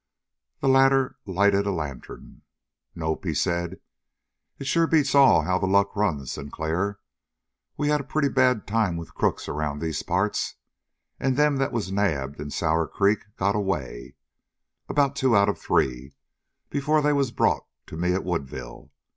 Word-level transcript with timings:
The 0.61 0.67
latter 0.67 1.19
lighted 1.27 1.67
a 1.67 1.71
lantern. 1.71 2.41
"Nope," 2.95 3.23
he 3.25 3.35
said. 3.35 3.79
"It 4.57 4.65
sure 4.65 4.87
beats 4.87 5.13
all 5.13 5.43
how 5.43 5.59
the 5.59 5.67
luck 5.67 5.95
runs, 5.95 6.31
Sinclair. 6.31 6.97
We'd 7.77 7.89
had 7.89 8.01
a 8.01 8.05
pretty 8.05 8.29
bad 8.29 8.65
time 8.65 8.97
with 8.97 9.13
crooks 9.13 9.47
around 9.47 9.77
these 9.77 10.01
parts, 10.01 10.55
and 11.19 11.37
them 11.37 11.57
that 11.57 11.71
was 11.71 11.91
nabbed 11.91 12.39
in 12.41 12.49
Sour 12.49 12.87
Creek 12.87 13.19
got 13.35 13.55
away; 13.55 14.15
about 14.89 15.15
two 15.15 15.35
out 15.35 15.49
of 15.49 15.59
three, 15.59 16.13
before 16.71 17.03
they 17.03 17.13
was 17.13 17.29
brought 17.29 17.67
to 17.85 17.95
me 17.95 18.11
at 18.15 18.23
Woodville. 18.23 18.89